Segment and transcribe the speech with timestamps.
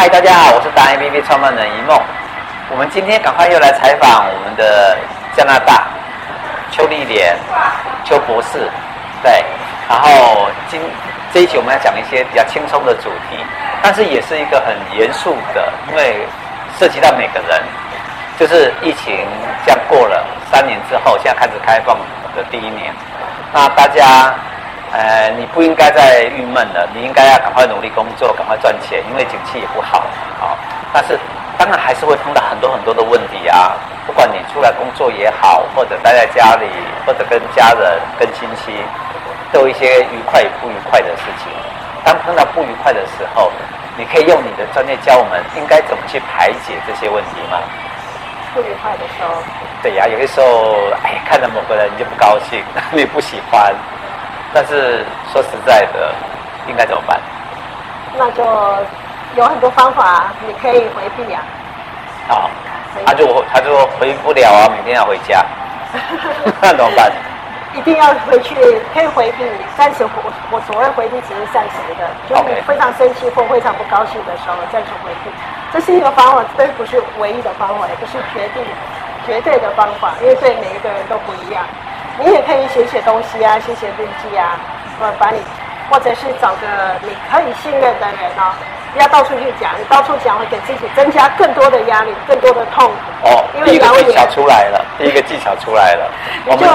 [0.00, 1.94] 嗨，大家好，我是大 A P P 创办人一梦。
[2.70, 4.96] 我们今天赶快又来采访我们的
[5.36, 5.88] 加拿大
[6.72, 7.36] 邱丽莲
[8.02, 8.66] 邱博士，
[9.22, 9.44] 对。
[9.90, 10.80] 然后今
[11.34, 13.36] 这一期我们要讲一些比较轻松的主题，
[13.82, 16.26] 但是也是一个很严肃的，因为
[16.78, 17.60] 涉及到每个人。
[18.38, 19.28] 就是疫情
[19.66, 21.94] 这样过了三年之后，现在开始开放
[22.34, 22.90] 的第一年，
[23.52, 24.32] 那大家，
[24.92, 30.02] 呃，你不应该再郁闷了，你应该要赶快努力工作，赶快赚钱，因为景气也不好，
[30.40, 30.56] 好。
[30.92, 31.18] 但是
[31.56, 33.76] 当然还是会碰到很多很多的问题啊，
[34.06, 36.66] 不管你出来工作也好，或者待在家里，
[37.06, 38.72] 或者跟家人、跟亲戚，
[39.52, 41.52] 都一些愉快与不愉快的事情。
[42.02, 43.52] 当碰到不愉快的时候，
[43.96, 47.58] 你可以用你的专业教我们应该怎么去排解这些问题吗？
[48.52, 49.40] 不愉快的时候，
[49.82, 52.60] 对呀，有些时候，哎，看到某个人你就不高兴，
[52.90, 53.72] 你不喜欢，
[54.52, 56.12] 但是说实在的，
[56.68, 57.20] 应该怎么办？
[58.16, 58.44] 那就
[59.36, 61.40] 有很多方法，你可以回避呀。
[62.28, 62.50] 好，
[63.06, 65.44] 他就他就回不了啊，明天要回家，
[66.60, 67.12] 那怎么办？
[67.72, 68.54] 一定要回去，
[68.92, 69.44] 可以回避，
[69.76, 75.30] 但是我我所谓回避只是暂时的，就是你非常生气或非常不高兴的时候，暂时回避。
[75.72, 78.64] 这是一个方法，这不是唯一的方法，也不是决定
[79.24, 81.62] 绝对的方法，因为对每一个人都不一样。
[82.22, 84.60] 你也可以写写东西啊，写写日记啊，
[85.00, 85.38] 或者把你，
[85.90, 86.66] 或者是找个
[87.02, 88.52] 你可以信任的人哦，
[88.92, 93.28] 不要到处去讲，你到处讲会给自己增加更多的压力，更多的痛苦。
[93.28, 96.10] 哦，因为第一个技巧出来了，第一个技巧出来了。
[96.46, 96.68] 我们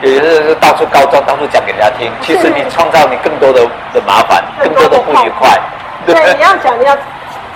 [0.00, 2.10] 也是是到处告状，到处讲给人家听。
[2.22, 5.58] 其实你创造你更多的的麻烦，更多的不愉快。
[6.06, 6.96] 对，你要讲你要。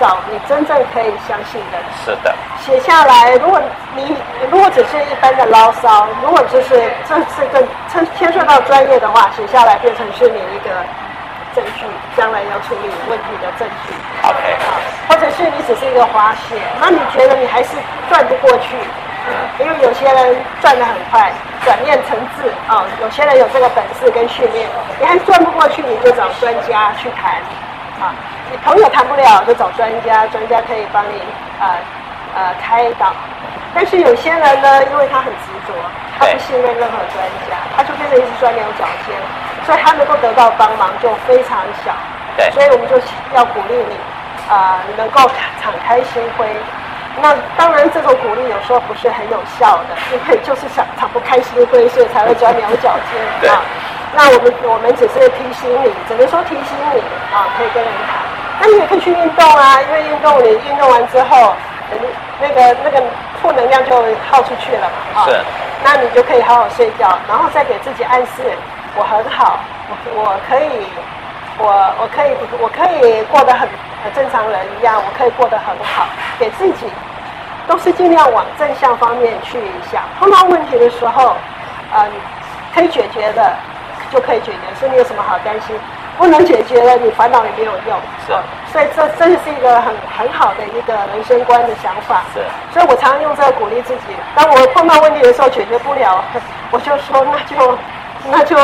[0.02, 3.36] 找你真正可以相信的，是的，写下来。
[3.36, 3.60] 如果
[3.94, 4.16] 你
[4.50, 10.74] 如果只是一般的牢骚，如果就是这是更牵牵涉到专业的话，写下来变成是你一个
[11.54, 11.86] 证据，
[12.16, 13.94] 将来要处理问题的证据。
[14.26, 17.76] OK，好，或者是你只是一个滑雪，那你觉得你还是
[18.10, 18.74] 转不过去，
[19.28, 21.30] 嗯，因为有些人转得很快，
[21.64, 27.40] 转念成智啊，有些人有这个本事跟训练，你还转不过去，你就找专家去谈。
[28.02, 28.10] 啊，
[28.50, 31.22] 你朋友谈不了，就找专家，专家可以帮你
[31.60, 31.78] 呃
[32.34, 33.14] 呃开导。
[33.72, 35.72] 但是有些人呢，因为他很执着，
[36.18, 39.14] 他不信任任何专家，他就变成一只钻牛角尖，
[39.64, 41.94] 所以他能够得到帮忙就非常小。
[42.36, 43.00] 对，所以我们就
[43.34, 43.94] 要鼓励你
[44.52, 45.20] 啊、呃，能够
[45.62, 46.44] 敞开心扉。
[47.20, 53.62] 那当然，这种鼓励有时候不是很有效的，因为就是想敞不开心扉，所以才会钻牛角尖啊。
[54.14, 57.00] 那我们我们只是提醒你，只能说提醒你
[57.34, 58.20] 啊，可以跟人谈。
[58.60, 61.54] 那你也可以去运动啊，因为运动你运动完之后，
[62.40, 63.02] 那个那个
[63.40, 63.96] 负能量就
[64.30, 65.26] 耗出去了嘛，啊。
[65.26, 65.40] 是。
[65.84, 68.42] 那你就可以好好睡觉，然后再给自己暗示，
[68.94, 69.58] 我很好，
[69.88, 70.86] 我我可以，
[71.58, 71.66] 我
[72.00, 73.66] 我可以我可以过得很
[74.04, 76.06] 和正常人一样，我可以过得很好，
[76.38, 76.86] 给自己
[77.66, 79.58] 都是尽量往正向方面去
[79.90, 80.02] 想。
[80.20, 81.34] 碰到问题的时候，
[81.96, 82.12] 嗯，
[82.74, 83.52] 可以解决的。
[84.12, 85.74] 就可以解决，所以你有什么好担心？
[86.18, 87.98] 不能解决了，你烦恼也没有用。
[88.26, 88.32] 是，
[88.70, 92.22] 所以这真的是一个很很好的一个人生观的想法。
[92.34, 92.40] 是，
[92.72, 94.14] 所以我常常用这个鼓励自己。
[94.34, 96.22] 当我碰到问题的时候解决不了，
[96.70, 97.78] 我就说那就
[98.30, 98.56] 那就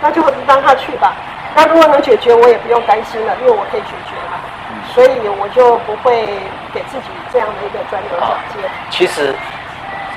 [0.00, 1.12] 那就让他去吧。
[1.56, 4.38] 那如果能解决，我也不用担心了，因为我可以解决嘛。
[4.70, 6.24] 嗯，所以我就不会
[6.72, 8.70] 给自己这样的一个钻牛角尖。
[8.90, 9.34] 其实。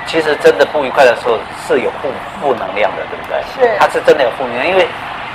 [0.06, 2.08] 其实真的不愉快的时候是有负
[2.40, 3.40] 负能量的，对不对？
[3.56, 4.86] 是，他是真的有负能量，因为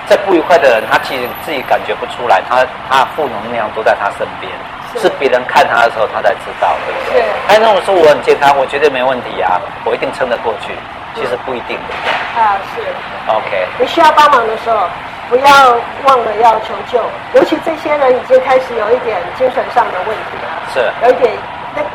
[0.08, 4.52] 在不愉快的人，他其实自己感觉不出来，他他负能量都在他身边，
[4.94, 7.22] 是，是别人看他的时候他才知道，对不对？
[7.22, 7.28] 是。
[7.48, 10.74] 但那我说我很健康，我绝对没问题啊，我一定撑得过去。
[11.16, 12.40] 其实不一定的。
[12.40, 12.82] 啊，是。
[13.28, 13.66] OK。
[13.80, 14.88] 你需要帮忙的时候，
[15.28, 15.76] 不要
[16.06, 17.02] 忘了要求救，
[17.34, 21.34] 尤其这些人已经开始有一点精神上的问题了，是，有一点。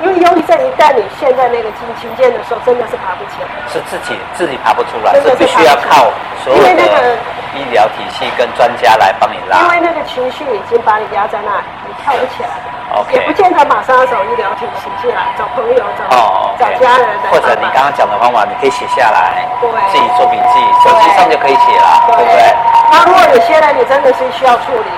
[0.05, 3.49] 因为忧郁症一旦你陷在那个境境界的时候，真的是爬不起来。
[3.73, 6.13] 是自己自己爬不出来，是必须要靠
[6.45, 7.17] 所有的
[7.57, 9.65] 医疗体系跟专家来帮你拉。
[9.65, 12.53] 因为那个情绪已经把你压在那里，你跳不起来。
[12.93, 13.17] OK。
[13.17, 16.77] 也不见得马上要找医疗体系进来，找朋友，找、oh, okay.
[16.77, 17.09] 找家人。
[17.33, 22.53] 或者你刚刚讲的方法，你可以写下来，对，自己做笔记，手机上就可以写了，对不对？
[22.93, 24.93] 那如果有些人你真的是需要处理，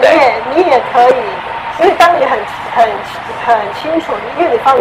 [0.00, 1.20] 你也你也可以。
[1.78, 2.40] 因为当你很
[2.76, 2.86] 很
[3.46, 4.76] 很清楚，因为你放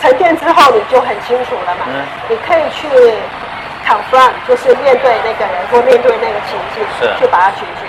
[0.00, 1.86] 沉淀之后，你就很清楚了嘛。
[1.86, 2.02] 嗯。
[2.28, 2.88] 你可以去
[3.86, 7.86] confront，就是面对那个人或面对那个情境，是去把它解决，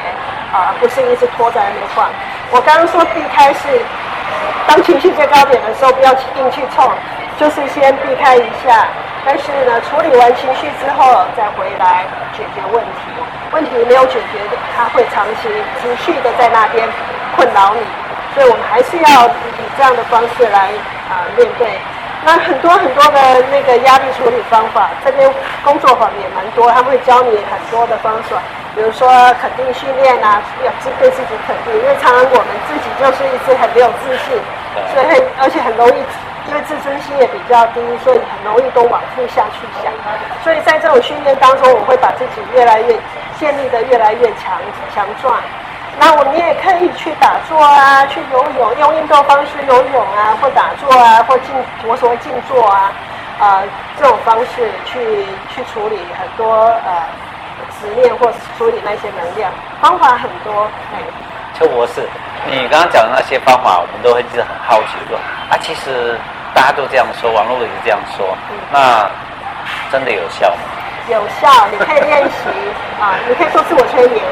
[0.55, 2.07] 啊，不是一直拖在那边放。
[2.51, 3.81] 我刚刚说避开是，
[4.67, 6.89] 当情绪最高点的时候，不要硬去冲，
[7.37, 8.87] 就是先避开一下。
[9.25, 12.05] 但是呢，处理完情绪之后再回来
[12.37, 13.11] 解决问题。
[13.51, 14.39] 问题没有解决，
[14.77, 15.49] 它会长期
[15.81, 16.87] 持续的在那边
[17.35, 17.81] 困扰你。
[18.37, 20.69] 所以我们还是要以这样的方式来
[21.09, 21.73] 啊、呃、面对。
[22.21, 25.25] 那很多很多的那个压力处理方法，这边
[25.63, 28.37] 工作坊也蛮多，他们会教你很多的方法，
[28.75, 29.09] 比如说
[29.41, 30.69] 肯定训练啊，要
[30.99, 34.37] 对自己肯定，因为常常我们自己就是一直很没有自信，
[34.93, 35.97] 所以很而且很容易，
[36.49, 39.89] 因为自尊心也比较低，所以很容易都往负下去想。
[40.43, 42.93] 所以在这种训练当中，我会把自己越来越
[43.39, 44.61] 建立的越来越强
[44.93, 45.33] 强壮。
[45.99, 51.53] 那我们也可以去打坐啊，去游泳，用运动方式游泳啊，或打坐啊，或静，
[51.85, 52.91] 我所谓静坐啊，
[53.39, 53.63] 呃，
[53.99, 56.53] 这种方式去去处理很多
[56.85, 57.01] 呃
[57.81, 59.51] 执念或处理那些能量，
[59.81, 60.69] 方法很多。
[60.93, 61.01] 哎，
[61.57, 62.07] 邱博士，
[62.45, 65.17] 你刚刚讲的那些方法，我们都会一直很好奇说
[65.49, 66.15] 啊，其实
[66.53, 69.09] 大家都这样说，网络也是这样说，嗯、那
[69.91, 70.61] 真的有效吗？
[71.09, 72.49] 有效，你可以练习
[73.01, 74.23] 啊，你可以做自我催眠。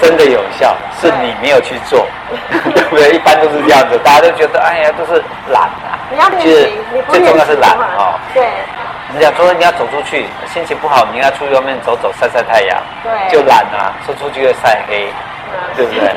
[0.00, 2.06] 真的有效，是你没有去做，
[2.74, 3.12] 对，不对？
[3.12, 5.98] 一般都是这样子，大家都觉得，哎呀，都是懒啊。
[6.10, 8.18] 你要练习，你不，最重要是懒啊。
[8.34, 8.42] 对。
[9.12, 12.78] 人家说你要走出去，心情不好，你应该出去外面走走，晒晒太阳。
[13.02, 13.12] 对。
[13.30, 15.08] 就懒啊，说出去会晒黑，
[15.52, 16.14] 嗯、对不对？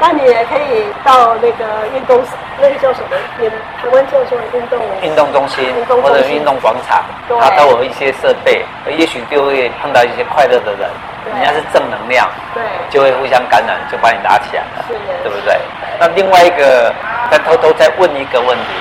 [0.00, 2.22] 那你也可以到那个运动，
[2.60, 3.16] 那个叫什么？
[3.38, 4.78] 你台湾叫什么运动？
[5.02, 7.04] 运动中心或者运动广场，
[7.40, 8.64] 它都有一些设备，
[8.96, 10.88] 也许就会碰到一些快乐的人，
[11.26, 15.54] 人家是正能量，对，就会互相感染，就把你拉起来了，是的，对不对？
[16.00, 16.92] 那另外一个，
[17.30, 18.72] 再偷偷再问一个问题：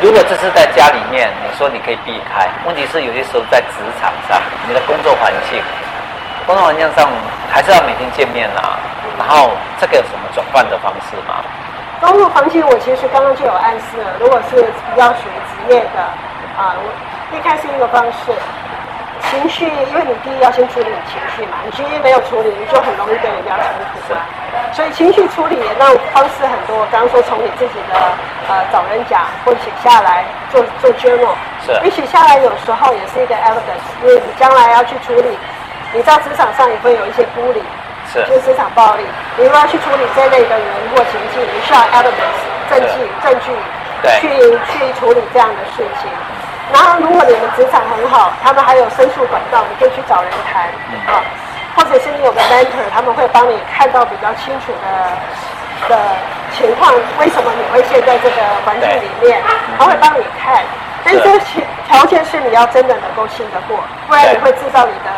[0.00, 5.62] 如果这是在家里面，你说你可以避开，问题是有些时候在职场上，你的工作环境，
[6.46, 7.08] 工作环境上
[7.50, 8.78] 还是要每天见面啊。
[9.18, 9.50] 然后
[9.80, 11.44] 这个有什么转换的方式吗？
[12.00, 16.00] 工作环境我其实刚刚就有暗示了，如果是比较属于职业的
[16.58, 16.90] 啊，我
[17.30, 18.32] 避开是一个方式。
[19.42, 23.74] 情绪，因为你第一要先处理你情绪嘛，你情绪没有处理，你就很容易跟人家冲
[24.06, 24.20] 突嘛。
[24.72, 27.98] 所以情绪处理那方式很多，刚刚说从你自己的
[28.48, 31.34] 呃找人讲或写下来做做 journal，
[31.66, 35.36] 是，你写下来有时候也是一个 evidence，因为你将来要去处理，
[35.92, 37.62] 你在职场上也会有一些孤立。
[38.12, 39.04] 是，就是职场暴力，
[39.38, 42.38] 你如果要去处理这类的人或情境，你需要 evidence
[42.70, 43.50] 证据证据，
[44.02, 44.28] 对，去
[44.72, 46.10] 去处理这样的事情。
[46.72, 50.64] 然后，如果你们职场很好，他们还有申诉管道，你可以去找人谈
[51.06, 51.20] 啊，
[51.76, 56.16] 或者是你有个 mentor，他们会帮你看到比较清楚的的
[56.56, 59.42] 情况，为什么你会陷在这个环境里面，
[59.78, 60.62] 他会帮你看。
[61.04, 63.78] 但是这条条件是你要真的能够信得过，
[64.08, 65.10] 不然你会制造你的。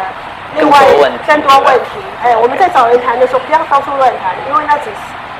[0.56, 0.78] 另外
[1.26, 4.96] 更多问题，哎，我们在找人谈的时候，不要到处乱谈，因为那只是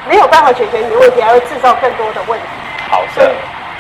[0.09, 2.47] 没有办法解决你的问题，还会制造更多的问题。
[2.91, 3.29] 好，所以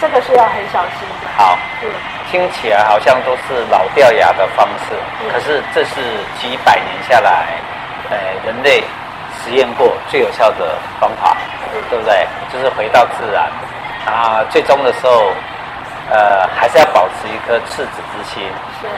[0.00, 1.26] 这个是要很小心的。
[1.36, 1.90] 好，嗯，
[2.30, 6.00] 听起来好像都是老掉牙的方式，嗯，可是这是
[6.40, 7.46] 几百年下来，
[8.10, 8.82] 呃，人类
[9.42, 11.36] 实验过最有效的方法，
[11.72, 12.26] 嗯，对不对？
[12.52, 13.48] 就是回到自然，
[14.06, 15.32] 啊，最终的时候，
[16.10, 18.42] 呃，还是要保持一颗赤子之心。
[18.80, 18.88] 是。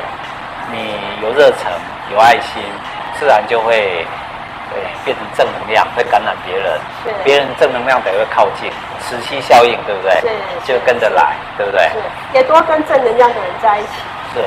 [0.69, 1.70] 你有热忱，
[2.11, 2.61] 有爱心，
[3.20, 4.25] 自然就会对
[5.06, 6.81] 变成正能量，会感染别人。
[7.23, 8.69] 别人正能量得会靠近，
[9.00, 10.11] 磁吸效应，对不对？
[10.20, 10.29] 是。
[10.67, 11.81] 就跟着来，对不对？
[11.94, 11.94] 是。
[12.35, 13.88] 也多跟正能量的人在一起。
[14.35, 14.43] 是。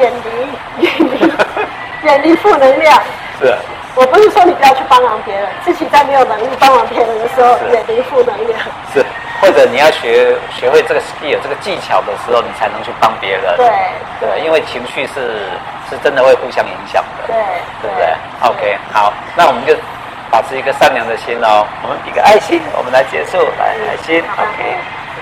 [0.00, 1.32] 远离，远离，
[2.02, 3.00] 远离负能量。
[3.40, 3.54] 是。
[3.94, 8.58] 我不是说你不要去帮忙别人，自己在没有能力帮忙别人的时候，远离负能量。
[8.92, 9.06] 是。
[9.40, 13.54] 或者你要学学会这个 skill 这个技巧的时候，你才能去帮别人。
[13.56, 13.68] 对
[14.18, 15.46] 对，因为情绪是
[15.90, 17.26] 是真的会互相影响的。
[17.26, 17.36] 对，
[17.82, 18.06] 对不对
[18.42, 19.74] ？OK，好，那我们就
[20.30, 21.66] 保持一个善良的心哦。
[21.82, 24.22] 我们比个爱心，我们来结束，来爱心。
[24.36, 25.03] OK。